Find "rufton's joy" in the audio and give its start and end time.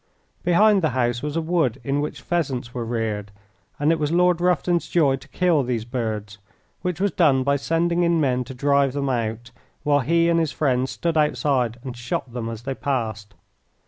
4.41-5.17